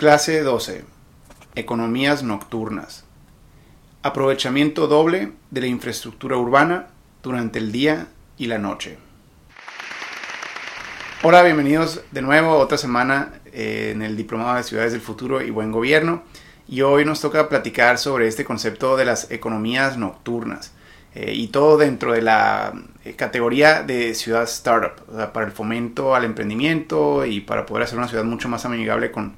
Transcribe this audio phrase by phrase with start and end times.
[0.00, 0.82] Clase 12.
[1.56, 3.04] Economías nocturnas.
[4.02, 6.86] Aprovechamiento doble de la infraestructura urbana
[7.22, 8.06] durante el día
[8.38, 8.96] y la noche.
[11.22, 15.50] Hola, bienvenidos de nuevo otra semana eh, en el Diplomado de Ciudades del Futuro y
[15.50, 16.22] Buen Gobierno.
[16.66, 20.72] Y hoy nos toca platicar sobre este concepto de las economías nocturnas.
[21.14, 22.72] Eh, y todo dentro de la
[23.04, 28.08] eh, categoría de ciudad startup, para el fomento al emprendimiento y para poder hacer una
[28.08, 29.36] ciudad mucho más amigable con,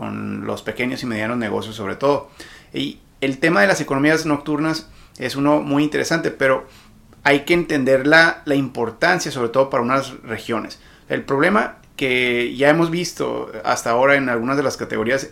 [0.00, 2.30] con los pequeños y medianos negocios sobre todo.
[2.72, 4.88] Y el tema de las economías nocturnas
[5.18, 6.66] es uno muy interesante, pero
[7.22, 10.80] hay que entender la, la importancia sobre todo para unas regiones.
[11.10, 15.28] El problema que ya hemos visto hasta ahora en algunas de las categorías,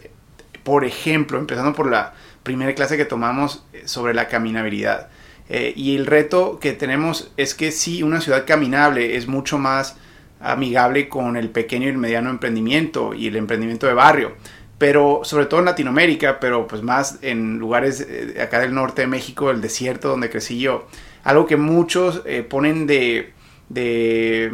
[0.65, 5.09] por ejemplo, empezando por la primera clase que tomamos sobre la caminabilidad.
[5.49, 9.97] Eh, y el reto que tenemos es que si una ciudad caminable es mucho más
[10.41, 14.33] amigable con el pequeño y el mediano emprendimiento y el emprendimiento de barrio.
[14.79, 19.09] Pero sobre todo en Latinoamérica, pero pues más en lugares eh, acá del norte de
[19.09, 20.87] México, el desierto donde crecí yo.
[21.25, 23.33] Algo que muchos eh, ponen de,
[23.69, 24.53] de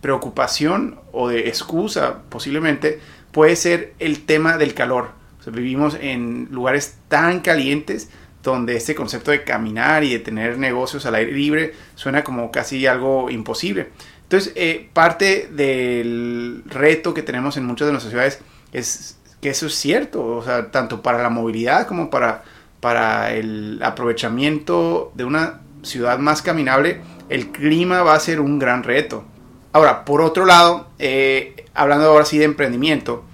[0.00, 3.00] preocupación o de excusa posiblemente
[3.32, 5.10] puede ser el tema del calor.
[5.52, 8.08] vivimos en lugares tan calientes
[8.42, 12.86] donde este concepto de caminar y de tener negocios al aire libre suena como casi
[12.86, 13.88] algo imposible.
[14.22, 18.40] Entonces, eh, parte del reto que tenemos en muchas de nuestras ciudades
[18.72, 22.44] es que eso es cierto, o sea, tanto para la movilidad como para,
[22.80, 28.82] para el aprovechamiento de una ciudad más caminable, el clima va a ser un gran
[28.82, 29.24] reto.
[29.72, 33.24] Ahora, por otro lado, eh, hablando ahora sí de emprendimiento,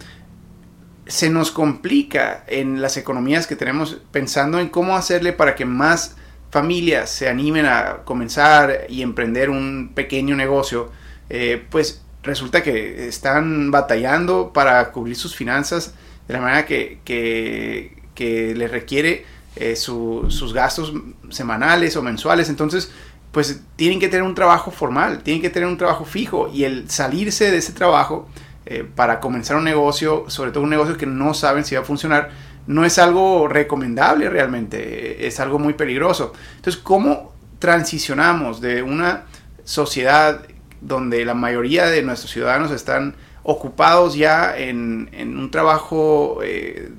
[1.06, 6.16] se nos complica en las economías que tenemos pensando en cómo hacerle para que más
[6.50, 10.90] familias se animen a comenzar y emprender un pequeño negocio,
[11.30, 15.94] eh, pues resulta que están batallando para cubrir sus finanzas
[16.28, 20.92] de la manera que, que, les requiere eh, sus gastos
[21.30, 22.48] semanales o mensuales.
[22.48, 22.92] Entonces,
[23.32, 26.88] pues tienen que tener un trabajo formal, tienen que tener un trabajo fijo y el
[26.88, 28.28] salirse de ese trabajo
[28.66, 31.84] eh, para comenzar un negocio, sobre todo un negocio que no saben si va a
[31.84, 32.30] funcionar,
[32.66, 36.32] no es algo recomendable realmente, es algo muy peligroso.
[36.56, 39.24] Entonces, ¿cómo transicionamos de una
[39.64, 40.42] sociedad
[40.82, 46.90] donde la mayoría de nuestros ciudadanos están ocupados ya en, un trabajo eh,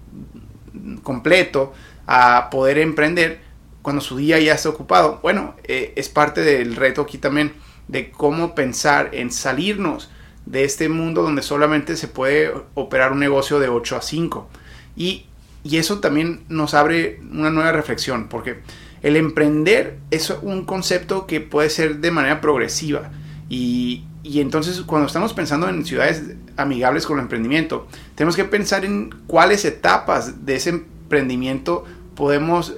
[1.03, 1.73] completo
[2.07, 3.41] a poder emprender
[3.81, 5.19] cuando su día ya está ocupado?
[5.21, 7.53] Bueno, eh, es parte del reto aquí también
[7.87, 10.09] de cómo pensar en salirnos
[10.45, 14.49] de este mundo donde solamente se puede operar un negocio de 8 a 5.
[14.95, 15.25] Y,
[15.71, 18.59] eso también nos abre una nueva reflexión, porque
[19.01, 23.11] el emprender es un concepto que puede ser de manera progresiva.
[23.55, 24.03] Y,
[24.39, 26.23] entonces cuando estamos pensando en ciudades
[26.57, 31.83] amigables con el emprendimiento, tenemos que pensar en cuáles etapas de ese emprendimiento
[32.15, 32.73] podemos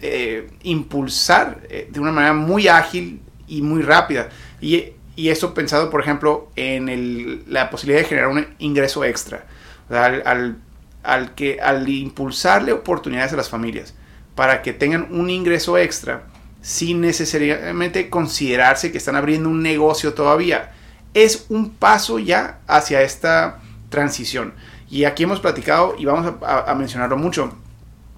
[0.00, 4.30] eh, impulsar eh, de una manera muy ágil y muy rápida.
[4.60, 9.44] Y eso pensado, por ejemplo, en la posibilidad de generar un ingreso extra.
[9.90, 13.94] al, que, al impulsarle oportunidades a las familias
[14.34, 16.26] para que tengan un ingreso extra
[16.66, 20.72] sin necesariamente considerarse que están abriendo un negocio todavía.
[21.14, 24.52] Es un paso ya hacia esta transición.
[24.90, 27.52] Y aquí hemos platicado y vamos a, mencionarlo mucho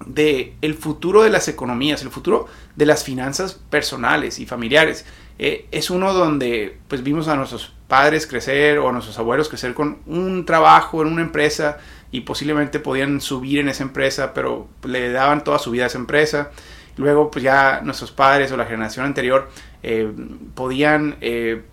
[0.03, 5.05] de el futuro de las economías, el futuro de las finanzas personales y familiares.
[5.37, 9.75] Eh, es uno donde pues vimos a nuestros padres crecer o a nuestros abuelos crecer
[9.75, 11.77] con un trabajo en una empresa
[12.11, 15.99] y posiblemente podían subir en esa empresa, pero le daban toda su vida a esa
[15.99, 16.49] empresa.
[16.99, 19.49] Luego pues ya nuestros padres o la generación anterior
[19.81, 20.11] eh,
[20.53, 21.63] podían eh,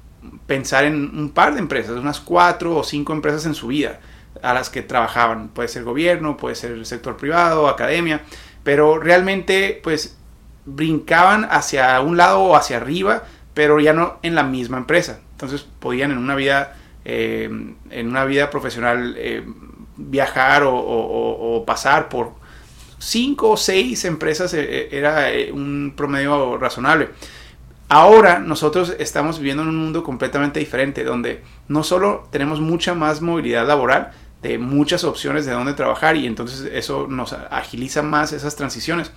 [0.46, 3.98] pensar en un par de empresas, unas cuatro o cinco empresas en su vida
[4.40, 5.48] a las que trabajaban.
[5.48, 8.20] Puede ser gobierno, puede ser el sector privado, academia,
[8.62, 10.16] pero realmente pues
[10.64, 15.18] brincaban hacia un lado o hacia arriba, pero ya no en la misma empresa.
[15.32, 17.50] Entonces podían en una vida, eh,
[17.90, 19.16] en una vida profesional
[19.96, 22.32] viajar o, pasar por
[22.98, 27.10] cinco o seis empresas eh, era un promedio razonable.
[27.88, 33.20] Ahora nosotros estamos viviendo en un mundo completamente diferente, donde no solo tenemos mucha más
[33.20, 34.12] movilidad laboral,
[34.42, 39.10] de muchas opciones de dónde trabajar y entonces eso nos agiliza más esas transiciones.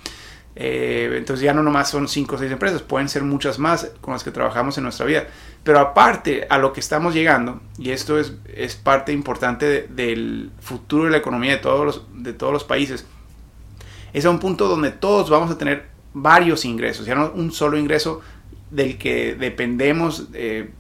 [0.56, 4.14] Eh, entonces ya no nomás son 5 o 6 empresas, pueden ser muchas más con
[4.14, 5.28] las que trabajamos en nuestra vida.
[5.64, 11.06] Pero aparte a lo que estamos llegando, y esto es, es parte importante del futuro
[11.06, 13.06] de la economía de todos, los, de todos los países,
[14.14, 17.78] es a un punto donde todos vamos a tener varios ingresos, ya no un solo
[17.78, 18.22] ingreso
[18.72, 20.72] del que dependemos eh,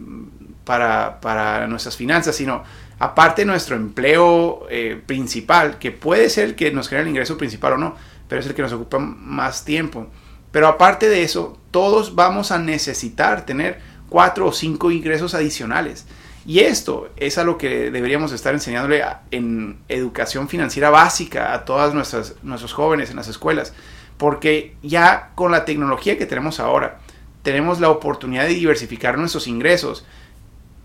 [0.64, 2.64] para, para nuestras finanzas, sino
[3.00, 7.74] aparte nuestro empleo eh, principal, que puede ser el que nos crea el ingreso principal
[7.74, 7.96] o no,
[8.28, 10.08] pero es el que nos ocupa más tiempo.
[10.52, 13.80] Pero aparte de eso, todos vamos a necesitar tener
[14.10, 16.06] cuatro o cinco ingresos adicionales.
[16.46, 21.94] Y esto es a lo que deberíamos estar enseñándole en educación financiera básica a todos
[21.94, 23.74] nuestros jóvenes en las escuelas.
[24.18, 27.00] Porque ya con la tecnología que tenemos ahora,
[27.44, 30.06] tenemos la oportunidad de diversificar nuestros ingresos.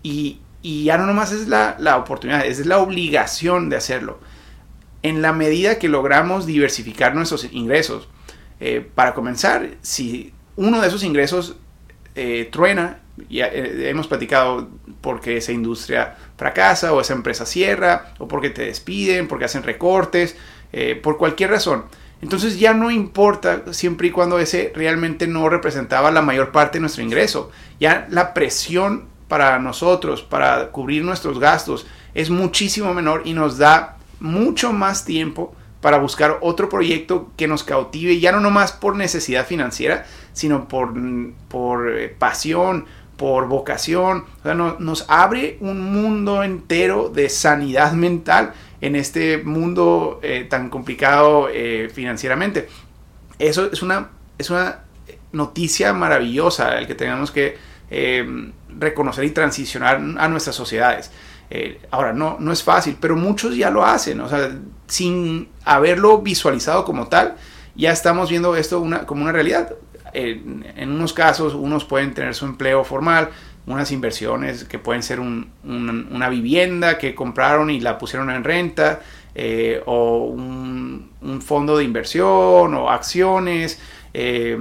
[0.03, 4.19] Y, ya no nomás es la, la oportunidad, es la obligación de hacerlo.
[5.03, 8.09] En la medida que logramos diversificar nuestros ingresos,
[8.59, 11.55] eh, para comenzar, si uno de esos ingresos
[12.15, 14.69] eh, truena, ya eh, hemos platicado
[15.01, 20.35] porque esa industria fracasa o esa empresa cierra o porque te despiden, porque hacen recortes,
[21.01, 21.85] por cualquier razón.
[22.21, 26.81] Entonces ya no importa siempre y cuando ese realmente no representaba la mayor parte de
[26.81, 27.51] nuestro ingreso.
[27.79, 33.97] Ya la presión para nosotros, para cubrir nuestros gastos, es muchísimo menor y nos da
[34.19, 39.45] mucho más tiempo para buscar otro proyecto que nos cautive, ya no nomás por necesidad
[39.45, 40.93] financiera, sino por,
[41.47, 42.85] por eh, pasión,
[43.17, 44.25] por vocación.
[44.39, 50.69] O sea, nos abre un mundo entero de sanidad mental en este mundo eh, tan
[50.69, 52.67] complicado eh, financieramente.
[53.39, 54.81] Eso es una, es una
[55.31, 57.75] noticia maravillosa el que tengamos que
[58.79, 61.11] reconocer y transicionar a nuestras sociedades.
[61.49, 64.51] Eh, ahora, no, no es fácil, pero muchos ya lo hacen, o sea,
[64.87, 67.35] sin haberlo visualizado como tal,
[67.75, 69.73] ya estamos viendo esto una, como una realidad.
[70.15, 73.29] En unos casos, unos pueden tener su empleo formal,
[73.67, 79.01] unas inversiones que pueden ser una vivienda que compraron y la pusieron en renta,
[79.33, 83.79] eh, o un, un, fondo de inversión, o acciones,
[84.17, 84.57] eh,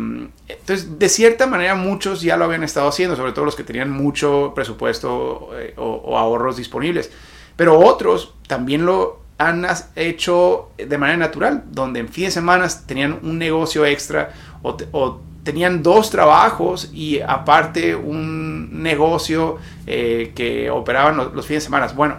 [0.49, 3.89] entonces, de cierta manera, muchos ya lo habían estado haciendo, sobre todo los que tenían
[3.89, 7.13] mucho presupuesto eh, o, ahorros disponibles.
[7.55, 9.65] Pero otros también lo han
[9.95, 15.83] hecho de manera natural, donde en fin de semana tenían un negocio extra o, tenían
[15.83, 21.87] dos trabajos y aparte un negocio eh, que operaban los, fines de semana.
[21.95, 22.17] Bueno,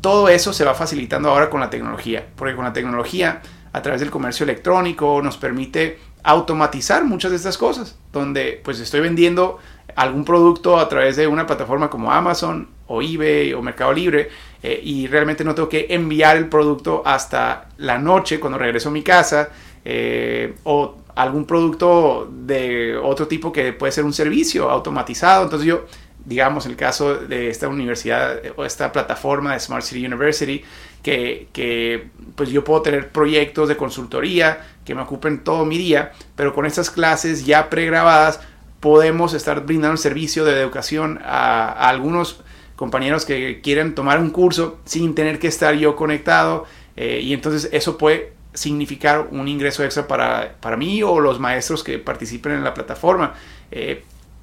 [0.00, 3.40] todo eso se va facilitando ahora con la tecnología, porque con la tecnología,
[3.72, 9.00] a través del comercio electrónico, nos permite automatizar muchas de estas cosas, donde pues estoy
[9.00, 9.58] vendiendo
[9.94, 14.28] algún producto a través de una plataforma como Amazon o eBay o Mercado Libre
[14.62, 18.92] eh, y realmente no tengo que enviar el producto hasta la noche cuando regreso a
[18.92, 19.48] mi casa
[19.84, 25.44] eh, o algún producto de otro tipo que puede ser un servicio automatizado.
[25.44, 25.86] Entonces yo,
[26.24, 30.62] digamos, el caso de esta universidad o esta plataforma de Smart City University,
[31.02, 36.52] que, pues yo puedo tener proyectos de consultoría que me ocupen todo mi día, pero
[36.52, 38.40] con estas clases ya pregrabadas
[38.80, 42.42] podemos estar brindando el servicio de educación a, algunos
[42.76, 47.70] compañeros que quieren tomar un curso sin tener que estar yo conectado eh, y entonces
[47.72, 52.64] eso puede significar un ingreso extra para, para, mí o los maestros que participen en
[52.64, 53.34] la plataforma.
[53.70, 54.02] Eh,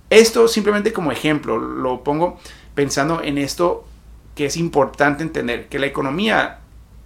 [0.10, 2.40] esto simplemente como ejemplo, lo pongo
[2.76, 3.86] pensando en esto
[4.36, 6.60] que es importante entender, que la economía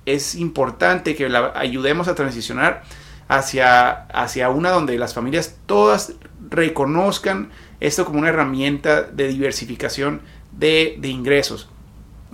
[0.05, 2.83] es importante que la ayudemos a transicionar
[3.27, 6.13] hacia, hacia una donde las familias todas
[6.49, 7.49] reconozcan
[7.79, 10.21] esto como una herramienta de diversificación
[10.51, 11.69] de, de ingresos.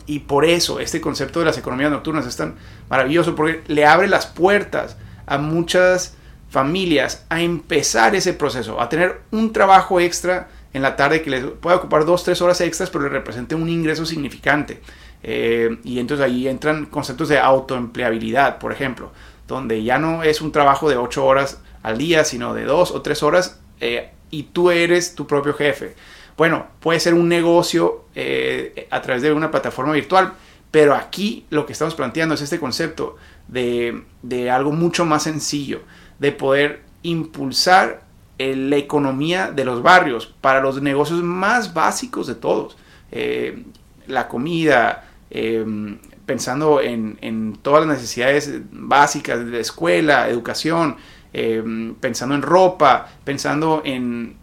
[0.06, 2.56] Y por eso este concepto de las economías nocturnas es tan
[2.90, 6.16] maravilloso, porque le abre las puertas a muchas
[6.50, 11.46] familias a empezar ese proceso, a tener un trabajo extra en la tarde que les
[11.46, 14.82] pueda ocupar dos, tres horas extras, pero le represente un ingreso significante.
[15.24, 19.12] Eh, y entonces ahí entran conceptos de autoempleabilidad, por ejemplo,
[19.48, 23.02] donde ya no es un trabajo de ocho horas al día, sino de dos o
[23.02, 25.96] tres horas eh, y tú eres tu propio jefe.
[26.38, 30.34] Bueno, puede ser un negocio eh, a través de una plataforma virtual,
[30.72, 35.82] pero aquí lo que estamos planteando es este concepto de, de algo mucho más sencillo,
[36.20, 38.04] de poder impulsar
[38.52, 42.78] la economía de los barrios para los negocios más básicos de todos.
[43.12, 43.64] Eh,
[44.08, 50.98] la comida, em, pensando en, todas las necesidades básicas de escuela, educación,
[51.32, 54.36] em, pensando en ropa, pensando en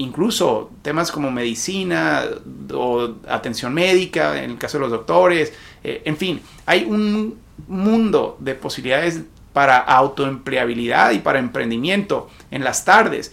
[0.00, 2.24] incluso temas como medicina
[2.72, 5.52] o atención médica, en el caso de los doctores,
[5.84, 7.38] eh, en fin, hay un
[7.68, 9.20] mundo de posibilidades
[9.52, 13.32] para autoempleabilidad y para emprendimiento en las tardes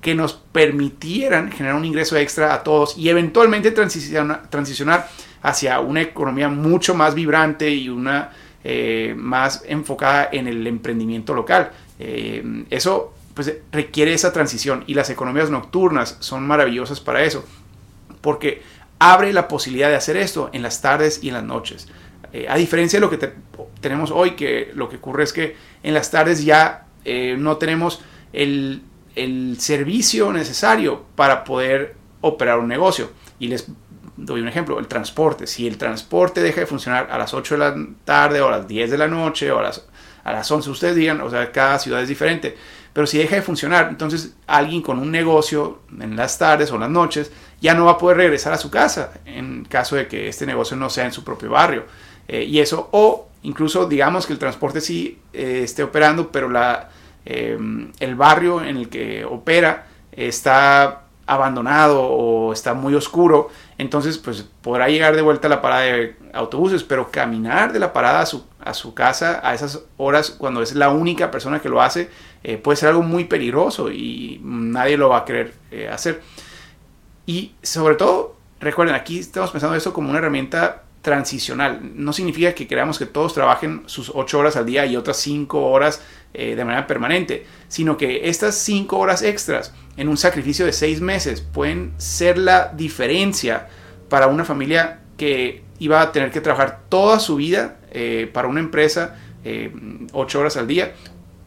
[0.00, 5.08] que nos permitieran generar un ingreso extra a todos y eventualmente transicionar
[5.42, 8.30] hacia una economía mucho más vibrante y una
[8.64, 11.70] eh, más enfocada en el emprendimiento local.
[11.98, 17.44] Eh, eso pues, requiere esa transición y las economías nocturnas son maravillosas para eso,
[18.20, 18.62] porque
[18.98, 21.88] abre la posibilidad de hacer esto en las tardes y en las noches.
[22.32, 23.32] Eh, a diferencia de lo que
[23.80, 28.00] tenemos hoy, que lo que ocurre es que en las tardes ya eh, no tenemos
[28.32, 28.82] el,
[29.16, 33.10] el, servicio necesario para poder operar un negocio.
[33.38, 33.66] Y les
[34.16, 35.46] doy un ejemplo, el transporte.
[35.46, 37.74] Si el transporte deja de funcionar a las 8 de la
[38.04, 39.86] tarde o a las 10 de la noche o a las,
[40.24, 42.56] a las 11, ustedes digan, o sea, cada ciudad es diferente.
[42.92, 46.90] Pero si deja de funcionar, entonces alguien con un negocio en las tardes o las
[46.90, 50.46] noches ya no va a poder regresar a su casa en caso de que este
[50.46, 51.84] negocio no sea en su propio barrio.
[52.28, 56.90] Eh, y eso, o incluso digamos que el transporte sí eh, esté operando, pero la,
[57.24, 57.58] eh,
[57.98, 64.88] el barrio en el que opera está abandonado o está muy oscuro, entonces pues podrá
[64.88, 68.44] llegar de vuelta a la parada de autobuses, pero caminar de la parada a su,
[68.60, 72.10] a su casa a esas horas cuando es la única persona que lo hace
[72.62, 75.54] puede ser algo muy peligroso y nadie lo va a querer
[75.90, 76.20] hacer.
[77.26, 81.80] Y sobre todo, recuerden, aquí estamos pensando eso como una herramienta transicional.
[81.96, 85.60] No significa que queramos que todos trabajen sus 8 horas al día y otras 5
[85.60, 86.00] horas
[86.32, 91.00] eh, de manera permanente, sino que estas 5 horas extras en un sacrificio de 6
[91.00, 93.68] meses pueden ser la diferencia
[94.08, 98.60] para una familia que iba a tener que trabajar toda su vida eh, para una
[98.60, 100.94] empresa 8 eh, horas al día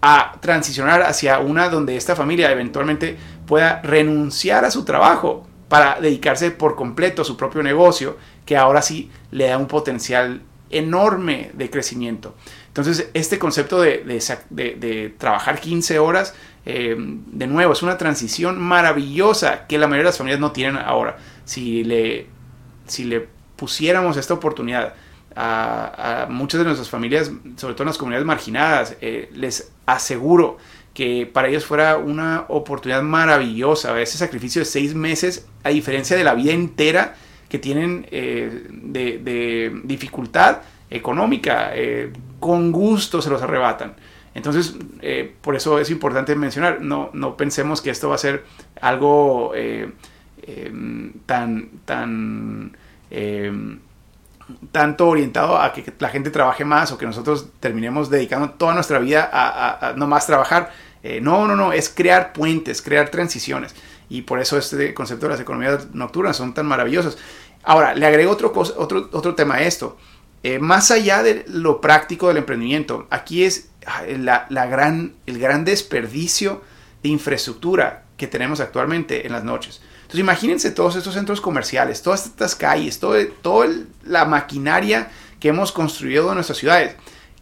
[0.07, 6.51] a transicionar hacia una donde esta familia eventualmente pueda renunciar a su trabajo para dedicarse
[6.51, 11.71] por completo a su propio negocio, que ahora sí le da un potencial enorme de
[11.71, 12.35] crecimiento.
[12.67, 16.35] Entonces, este concepto de, trabajar 15 horas,
[16.67, 20.77] eh, de nuevo, es una transición maravillosa que la mayoría de las familias no tienen
[20.77, 21.17] ahora.
[21.45, 22.27] Si le,
[22.85, 24.93] si le pusiéramos esta oportunidad
[25.35, 30.58] a, muchas de nuestras familias, sobre todo en las comunidades marginadas, eh, les aseguro
[30.96, 36.24] que para ellos fuera una oportunidad maravillosa, ese sacrificio de seis meses, a diferencia de
[36.24, 37.15] la vida entera
[37.50, 43.96] que tienen eh, de, dificultad económica, eh, con gusto se los arrebatan.
[44.34, 48.46] Entonces, eh, por eso es importante mencionar, no, no, pensemos que esto va a ser
[48.80, 52.72] algo em, tan, tan
[54.71, 58.99] tanto orientado a que la gente trabaje más o que nosotros terminemos dedicando toda nuestra
[58.99, 60.71] vida a, no más trabajar.
[61.03, 63.75] Eh, no, no, no, es crear puentes, crear transiciones.
[64.09, 67.17] Y por eso este concepto de las economías nocturnas son tan maravillosos.
[67.63, 69.97] Ahora, le agrego otro, otro, otro tema a esto.
[70.43, 75.65] Eh, más allá de lo práctico del emprendimiento, aquí es ah, la, gran, el gran
[75.65, 76.61] desperdicio
[77.01, 79.81] de infraestructura que tenemos actualmente en las noches.
[79.98, 83.65] Entonces imagínense todos estos centros comerciales, todas estas calles, toda todo
[84.03, 86.95] la maquinaria que hemos construido en nuestras ciudades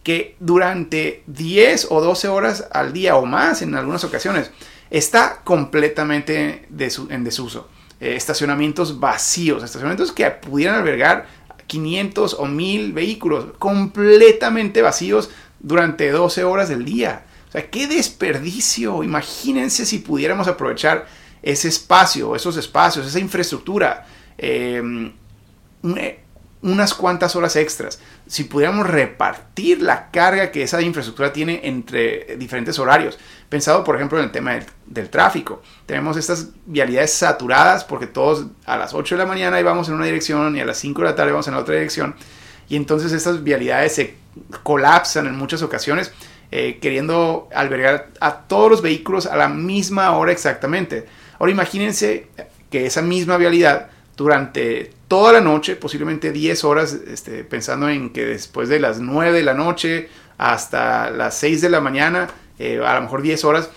[0.04, 4.52] que durante 10 o 12 horas al día o más en algunas ocasiones
[4.90, 6.68] está completamente
[7.10, 7.70] en desuso.
[8.00, 11.26] Eh, estacionamientos vacíos, estacionamientos que pudieran albergar
[11.68, 17.26] 500 o 1000 vehículos completamente vacíos durante 12 horas del día.
[17.54, 19.04] Sea, qué desperdicio.
[19.04, 21.08] Imagínense si pudiéramos aprovechar
[21.42, 24.06] ese espacio, esos espacios, esa infraestructura.
[24.38, 25.14] Eh,
[26.64, 28.00] unas cuantas horas extras.
[28.26, 33.20] Si pudiéramos repartir la carga que esa infraestructura tiene entre diferentes horarios.
[33.50, 34.54] Pensado, por ejemplo, en el tema
[34.86, 35.62] del, tráfico.
[35.86, 40.06] Tenemos estas vialidades saturadas porque todos a las 8 de la mañana íbamos en una
[40.06, 42.16] dirección y a las 5 de la tarde vamos en la otra dirección.
[42.68, 44.16] Y entonces estas vialidades se
[44.64, 46.12] colapsan en muchas ocasiones,
[46.52, 51.06] eh, queriendo albergar a todos los vehículos a la misma hora exactamente.
[51.40, 52.28] Ahora imagínense
[52.70, 58.26] que esa misma vialidad durante toda la noche, posiblemente 10 horas, este, pensando en que
[58.26, 62.96] después de las 9 de la noche hasta las 6 de la mañana, eh, a
[62.96, 63.70] lo mejor 10 horas,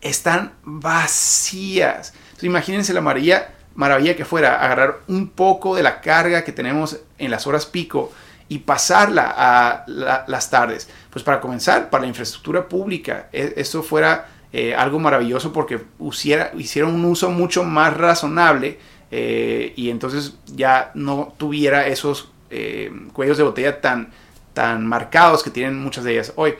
[0.00, 2.14] están vacías.
[2.42, 7.30] imagínense la maravilla, maravilla que fuera agarrar un poco de la carga que tenemos en
[7.30, 8.12] las horas pico
[8.48, 9.84] y pasarla a
[10.28, 10.88] las tardes.
[11.16, 16.86] Pues para comenzar, para la infraestructura pública, e, esto fuera eh, algo maravilloso porque hiciera
[16.86, 18.78] un uso mucho más razonable
[19.10, 24.10] eh, y entonces ya no tuviera esos eh, cuellos de botella tan,
[24.52, 26.56] tan marcados que tienen muchas de ellas hoy.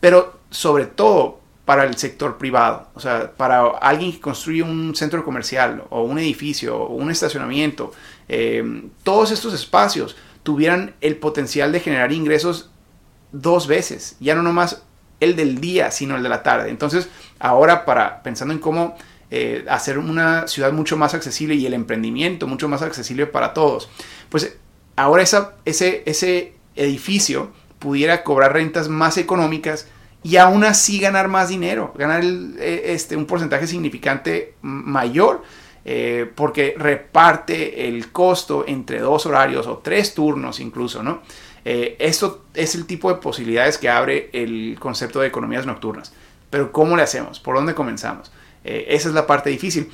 [0.00, 5.24] Pero sobre todo para el sector privado, o sea, para alguien que construye un centro
[5.24, 7.92] comercial o un edificio o un estacionamiento,
[9.04, 12.70] todos estos espacios tuvieran el potencial de generar ingresos
[13.32, 14.82] dos veces, ya no nomás
[15.20, 16.70] el del día, sino el de la tarde.
[16.70, 17.08] Entonces,
[17.38, 18.96] ahora para pensando en cómo
[19.30, 23.88] eh, hacer una ciudad mucho más accesible y el emprendimiento mucho más accesible para todos.
[24.28, 24.56] Pues
[24.96, 29.86] ahora esa, ese, ese edificio pudiera cobrar rentas más económicas
[30.22, 35.42] y aún así ganar más dinero, ganar eh, este, un porcentaje significante mayor
[35.84, 41.22] eh, porque reparte el costo entre dos horarios o tres turnos incluso, ¿no?
[41.64, 46.12] Eh, esto es el tipo de posibilidades que abre el concepto de economías nocturnas.
[46.50, 47.40] Pero ¿cómo le hacemos?
[47.40, 48.30] ¿Por dónde comenzamos?
[48.64, 49.90] Eh, esa es la parte difícil.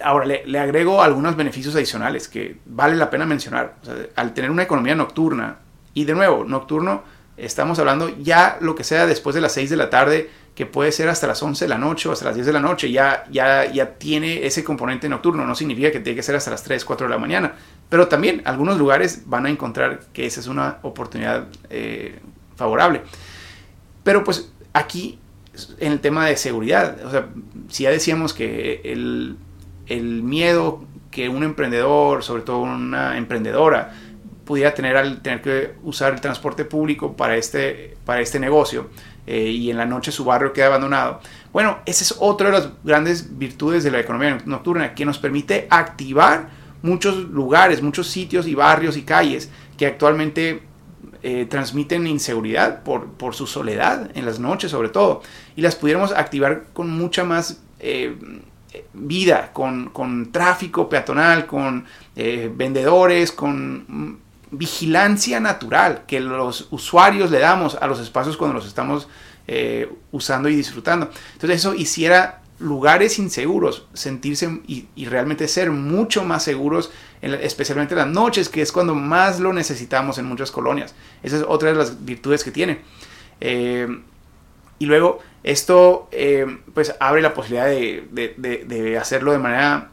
[0.00, 3.76] ahora, le, agrego algunos beneficios adicionales que vale la pena mencionar.
[4.16, 5.58] al tener una economía nocturna,
[5.94, 7.04] y de nuevo, nocturno,
[7.36, 10.90] estamos hablando ya lo que sea después de las 6 de la tarde, que puede
[10.90, 13.24] ser hasta las 11 de la noche o hasta las 10 de la noche, ya,
[13.30, 16.82] ya, ya tiene ese componente nocturno, no significa que tiene que ser hasta las 3,
[16.82, 17.54] 4 de la mañana,
[17.90, 22.18] pero también algunos lugares van a encontrar que esa es una oportunidad eh,
[22.56, 23.02] favorable.
[24.02, 25.18] Pero pues aquí,
[25.78, 27.26] en el tema de seguridad, o sea,
[27.68, 29.36] si ya decíamos que el,
[29.88, 33.92] el miedo que un emprendedor, sobre todo una emprendedora,
[34.46, 38.88] pudiera tener al tener que usar el transporte público para este, para este negocio,
[39.26, 41.20] eh, y en la noche su barrio queda abandonado.
[41.52, 45.66] Bueno, esa es otra de las grandes virtudes de la economía nocturna que nos permite
[45.68, 46.48] activar
[46.82, 50.62] muchos lugares, muchos sitios y barrios y calles que actualmente
[51.24, 55.22] eh, transmiten inseguridad por, por, su soledad en las noches sobre todo
[55.56, 58.14] y las pudiéramos activar con mucha más eh,
[58.92, 67.76] vida, con, con, tráfico peatonal, con vendedores, con vigilancia natural que los usuarios le damos
[67.76, 69.08] a los espacios cuando los estamos
[69.48, 71.10] eh, usando y disfrutando.
[71.34, 78.08] Entonces eso hiciera lugares inseguros, sentirse y, realmente ser mucho más seguros, especialmente en las
[78.08, 80.94] noches, que es cuando más lo necesitamos en muchas colonias.
[81.22, 82.80] Esa es otra de las virtudes que tiene.
[83.40, 83.86] Eh,
[84.78, 89.90] y luego esto eh, pues abre la posibilidad de, hacerlo de manera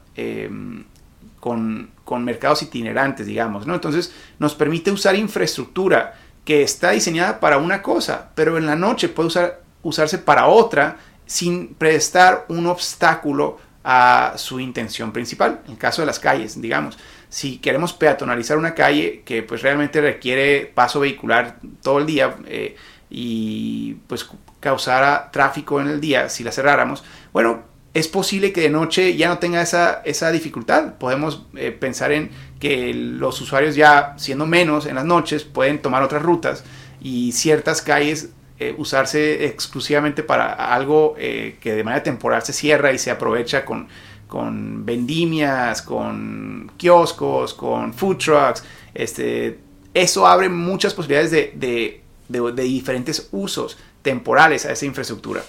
[1.43, 1.91] con,
[2.23, 3.73] mercados itinerantes, digamos, ¿no?
[3.73, 6.13] Entonces nos permite usar infraestructura
[6.45, 10.97] que está diseñada para una cosa, pero en la noche puede usar, usarse para otra
[11.25, 15.59] sin prestar un obstáculo a su intención principal.
[15.65, 16.97] En el caso de las calles, digamos,
[17.27, 22.77] si queremos peatonalizar una calle que pues realmente requiere paso vehicular todo el día eh,
[23.09, 24.29] y pues
[24.61, 27.03] causara tráfico en el día si la cerráramos,
[27.33, 30.95] bueno, es posible que de noche ya no tenga esa, esa dificultad.
[30.95, 36.01] Podemos eh, pensar en que los usuarios ya siendo menos en las noches pueden tomar
[36.01, 36.63] otras rutas
[36.99, 38.29] y ciertas calles
[38.59, 43.63] eh, usarse exclusivamente para algo eh, que de manera temporal se cierra y se aprovecha
[43.63, 43.87] con,
[44.27, 48.63] con vendimias, con kioscos, con food trucks.
[48.95, 49.59] Este,
[49.93, 55.43] eso abre muchas posibilidades de, de, diferentes usos temporales a esa infraestructura.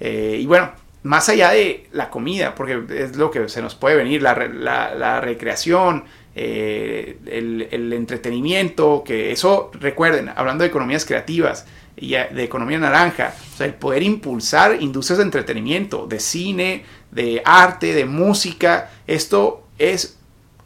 [0.00, 4.22] y bueno, más allá de la comida, porque es lo que se nos puede venir,
[4.22, 12.44] la, la, recreación, eh, el, entretenimiento, que eso, recuerden, hablando de economías creativas y de
[12.44, 19.66] economía naranja, el poder impulsar industrias de entretenimiento, de cine, de arte, de música, esto
[19.78, 20.18] es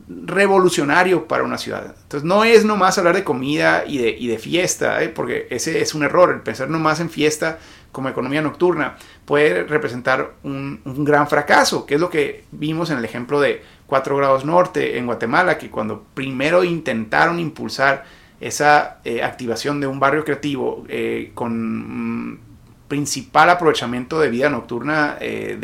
[0.08, 1.96] revolucionario para una ciudad.
[2.02, 5.08] Entonces no es nomás hablar de comida y de, y de fiesta, ¿eh?
[5.08, 7.58] porque ese es un error, el pensar nomás en fiesta
[7.96, 13.06] como economía nocturna puede representar un, gran fracaso, que es lo que vimos en el
[13.06, 18.04] ejemplo de 4 grados norte en Guatemala, que cuando primero intentaron impulsar
[18.38, 22.38] esa eh, activación de un barrio creativo eh, con mm,
[22.86, 25.56] principal aprovechamiento de vida nocturna eh,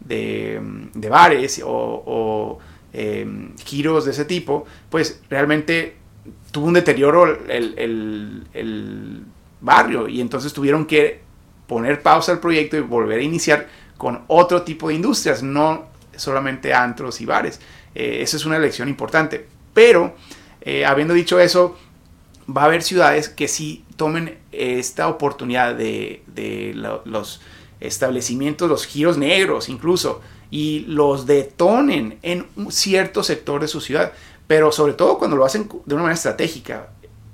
[0.00, 2.60] de, bares o,
[3.64, 5.96] giros de ese tipo, pues realmente
[6.52, 9.24] tuvo un deterioro el
[9.60, 11.26] barrio y entonces tuvieron que
[11.68, 16.74] poner pausa al proyecto y volver a iniciar con otro tipo de industrias, no solamente
[16.74, 17.60] antros y bares.
[17.94, 19.46] Eh, esa es una lección importante.
[19.74, 20.14] Pero,
[20.62, 21.76] eh, habiendo dicho eso,
[22.48, 26.22] va a haber ciudades que sí tomen esta oportunidad de,
[27.04, 27.40] los
[27.80, 34.12] establecimientos, los giros negros incluso, y los detonen en un cierto sector de su ciudad.
[34.46, 36.88] Pero sobre todo cuando lo hacen de una manera estratégica,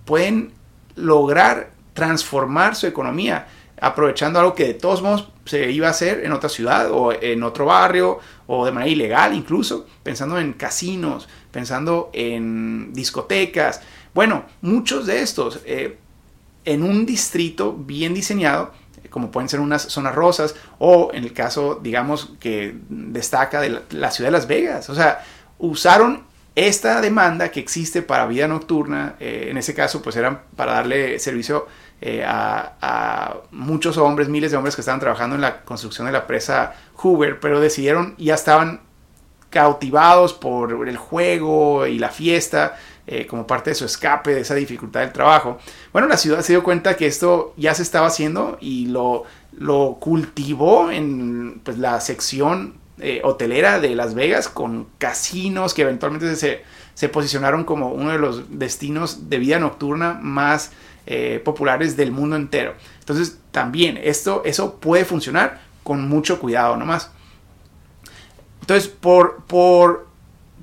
[0.04, 0.52] pueden
[0.96, 3.46] lograr transformar su economía
[3.84, 7.42] aprovechando algo que de todos modos se iba a hacer en otra ciudad o en
[7.42, 13.82] otro barrio o de manera ilegal incluso, pensando en casinos, pensando en discotecas.
[14.14, 15.98] Bueno, muchos de estos eh,
[16.64, 18.72] en un distrito bien diseñado,
[19.10, 24.10] como pueden ser unas zonas rosas o en el caso, digamos, que destaca de la,
[24.10, 24.88] ciudad de Las Vegas.
[24.88, 25.22] O sea,
[25.58, 30.72] usaron esta demanda que existe para vida nocturna, eh, en ese caso pues eran para
[30.72, 31.66] darle servicio
[32.06, 36.26] eh, a, muchos hombres, miles de hombres que estaban trabajando en la construcción de la
[36.26, 38.82] presa Hoover, pero decidieron, ya estaban
[39.48, 44.54] cautivados por el juego y la fiesta, eh, como parte de su escape, de esa
[44.54, 45.56] dificultad del trabajo.
[45.94, 49.22] Bueno, la ciudad se dio cuenta que esto ya se estaba haciendo y lo,
[49.56, 56.36] lo cultivó en pues, la sección eh, hotelera de Las Vegas con casinos que eventualmente
[56.36, 60.70] se, se, posicionaron como uno de los destinos de vida nocturna más
[61.06, 62.74] eh, populares del mundo entero.
[63.00, 67.10] Entonces también esto, eso puede funcionar con mucho cuidado nomás.
[68.60, 70.08] Entonces, por, por,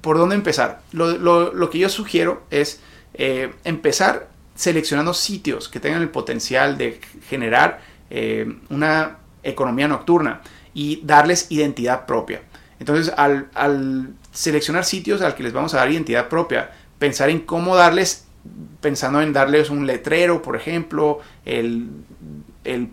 [0.02, 0.82] por dónde empezar?
[0.92, 2.82] Lo, lo, lo que yo sugiero es
[3.14, 7.00] eh, empezar seleccionando sitios que tengan el potencial de
[7.30, 10.42] generar eh, una economía nocturna
[10.74, 12.42] y darles identidad propia.
[12.80, 17.42] Entonces, al, al, seleccionar sitios al que les vamos a dar identidad propia, pensar en
[17.42, 18.26] cómo darles,
[18.82, 21.90] pensando en darles un letrero, por ejemplo, el,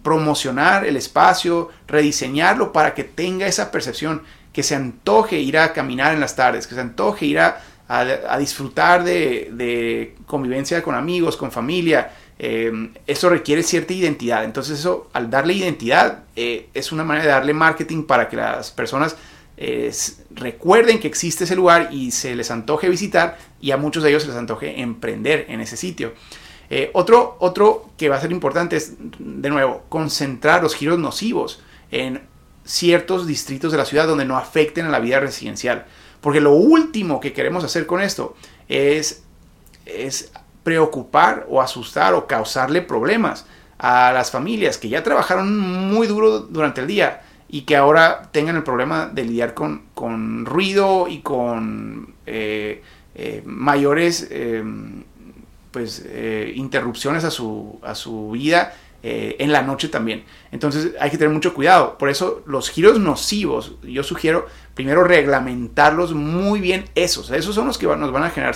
[0.02, 4.22] promocionar el espacio, rediseñarlo para que tenga esa percepción,
[4.52, 8.38] que se antoje ir a caminar en las tardes, que se antoje ir a a,
[8.38, 12.10] disfrutar de, convivencia con amigos, con familia.
[12.38, 12.70] Eh,
[13.06, 14.44] eso requiere cierta identidad.
[14.44, 18.70] Entonces eso, al darle identidad, eh, es una manera de darle marketing para que las
[18.70, 19.16] personas
[19.58, 19.92] eh,
[20.30, 24.22] recuerden que existe ese lugar y se les antoje visitar y a muchos de ellos
[24.22, 26.14] se les antoje emprender en ese sitio.
[26.92, 32.20] otro, otro que va a ser importante es, de nuevo, concentrar los giros nocivos en
[32.64, 35.86] ciertos distritos de la ciudad donde no afecten a la vida residencial.
[36.20, 38.36] Porque lo último que queremos hacer con esto
[38.68, 39.22] es,
[39.86, 40.30] es
[40.62, 43.46] preocupar o asustar o causarle problemas
[43.78, 48.56] a las familias que ya trabajaron muy duro durante el día y que ahora tengan
[48.56, 52.82] el problema de lidiar con, con ruido y con eh,
[53.14, 54.62] eh, mayores eh,
[55.70, 56.04] pues,
[56.54, 60.24] interrupciones a su, a su vida en la noche también.
[60.50, 61.96] Entonces hay que tener mucho cuidado.
[61.96, 67.30] Por eso los giros nocivos, yo sugiero primero reglamentarlos muy bien esos.
[67.30, 68.54] Esos son los que nos van a generar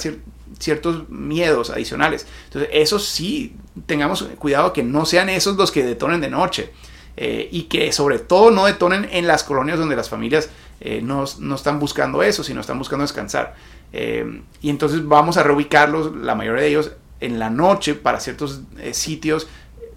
[0.59, 2.27] ciertos miedos adicionales.
[2.45, 6.73] Entonces, esos sí, tengamos cuidado que no sean esos los que detonen de noche.
[7.17, 10.49] Eh, y que sobre todo no detonen en las colonias donde las familias
[10.81, 13.55] eh, no, están buscando eso, sino están buscando descansar.
[13.93, 18.63] Eh, y entonces vamos a reubicarlos, la mayoría de ellos, en la noche para ciertos
[18.93, 19.47] sitios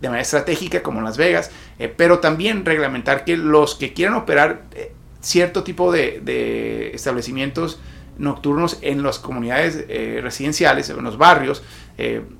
[0.01, 1.49] de manera estratégica como Las Vegas,
[1.97, 4.63] pero también reglamentar que los que quieran operar
[5.21, 7.80] cierto tipo de, establecimientos
[8.19, 9.88] nocturnos en las comunidades
[10.21, 11.63] residenciales, en los barrios,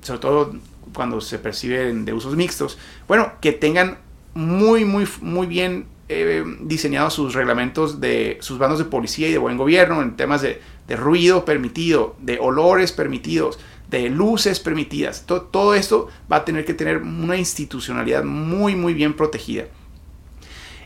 [0.02, 0.54] sobre todo
[0.92, 3.98] cuando se perciben de usos mixtos, bueno, que tengan
[4.36, 9.38] muy, muy, muy bien eh, diseñados sus reglamentos de sus bandos de policía y de
[9.38, 13.58] buen gobierno en temas de, ruido permitido, de olores permitidos,
[13.90, 15.24] de luces permitidas.
[15.26, 19.64] todo esto va a tener que tener una institucionalidad muy, muy bien protegida.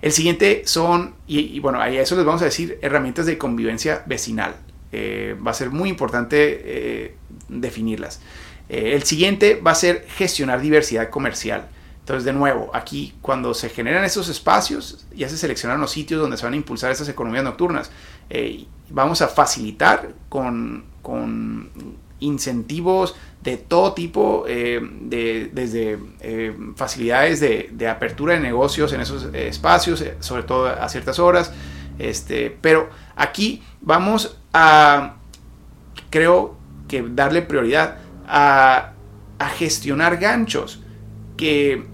[0.00, 4.56] El siguiente son, y, bueno, a eso les vamos a decir, herramientas de convivencia vecinal.
[4.92, 7.14] Eh, va a ser muy importante eh,
[7.48, 8.22] definirlas.
[8.70, 11.68] El siguiente va a ser gestionar diversidad comercial.
[12.00, 16.36] Entonces, de nuevo, aquí cuando se generan esos espacios, ya se seleccionan los sitios donde
[16.36, 17.90] se van a impulsar estas economías nocturnas.
[18.90, 21.70] vamos a facilitar con, con
[22.20, 29.28] incentivos de todo tipo, eh, de, desde eh, facilidades de, apertura de negocios en esos
[29.32, 31.52] eh, espacios, sobre todo a ciertas horas.
[31.98, 35.16] Este, pero aquí vamos a,
[36.10, 36.56] creo
[36.88, 38.92] que darle prioridad a,
[39.38, 40.82] a gestionar ganchos
[41.40, 41.86] que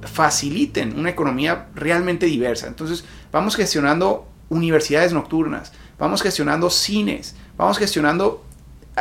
[0.00, 2.68] faciliten una economía realmente diversa.
[2.68, 8.42] Entonces, vamos gestionando universidades nocturnas, vamos gestionando cines, vamos gestionando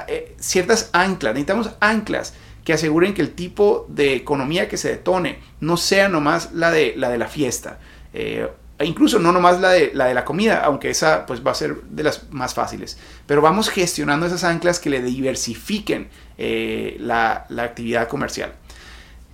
[0.10, 2.34] eh, ciertas anclas, necesitamos anclas
[2.66, 6.96] que aseguren que el tipo de economía que se detone no sea nomás la de
[6.98, 7.80] la, de la fiesta.
[8.14, 11.52] Eh, e incluso no nomás la de, la de la comida, aunque esa pues va
[11.52, 12.98] a ser de las más fáciles.
[13.26, 18.54] Pero vamos gestionando esas anclas que le diversifiquen eh, la, actividad comercial.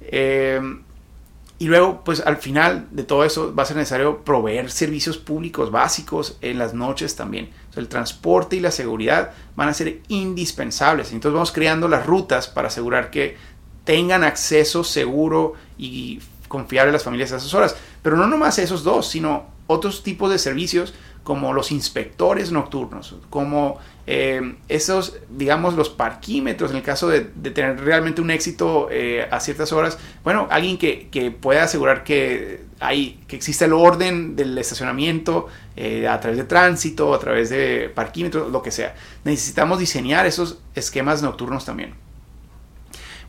[0.01, 5.71] Y luego, pues al final de todo eso va a ser necesario proveer servicios públicos
[5.71, 7.49] básicos en las noches también.
[7.75, 11.11] el transporte y la seguridad van a ser indispensables.
[11.11, 13.37] Entonces vamos creando las rutas para asegurar que
[13.83, 17.75] tengan acceso seguro y confiable a las familias a esas horas.
[18.01, 23.77] Pero no nomás esos dos, sino otros tipos de servicios como los inspectores nocturnos, como
[24.11, 29.39] eh, esos, digamos, los parquímetros en el caso de, tener realmente un éxito eh, a
[29.39, 29.99] ciertas horas.
[30.23, 35.45] Bueno, alguien que, pueda asegurar que, hay, que existe el orden del estacionamiento
[35.75, 38.95] eh, a través de tránsito, a través de parquímetros, lo que sea.
[39.25, 41.93] Necesitamos diseñar esos esquemas nocturnos también.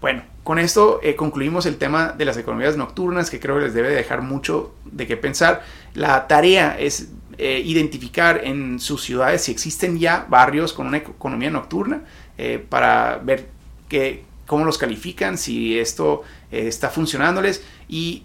[0.01, 3.91] Bueno, con esto concluimos el tema de las economías nocturnas que creo que les debe
[3.91, 5.63] dejar mucho de qué pensar.
[5.93, 7.11] La tarea es
[7.43, 12.03] eh, identificar en sus ciudades si existen ya barrios con una economía nocturna
[12.37, 13.49] eh, para ver
[13.89, 16.21] que, cómo los califican, si esto
[16.53, 18.25] eh, está funcionándoles y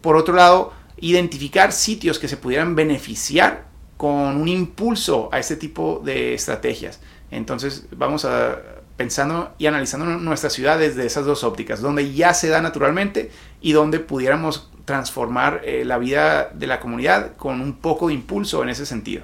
[0.00, 6.00] por otro lado identificar sitios que se pudieran beneficiar con un impulso a este tipo
[6.04, 7.00] de estrategias.
[7.32, 8.56] Entonces vamos a
[8.96, 13.72] pensando y analizando nuestras ciudades desde esas dos ópticas, donde ya se da naturalmente y
[13.72, 18.68] donde pudiéramos transformar eh, la vida de la comunidad con un poco de impulso en
[18.68, 19.22] ese sentido.